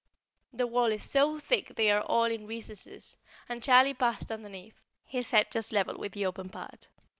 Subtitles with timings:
[0.51, 3.17] The wall is so thick they are all in recesses,
[3.47, 6.87] and Charlie passed underneath, his head just level with the open part.